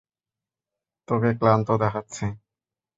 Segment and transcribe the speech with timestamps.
[1.07, 2.25] তোকে ক্লান্ত দেখাচ্ছে।